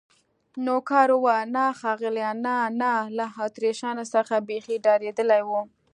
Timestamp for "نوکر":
0.65-1.07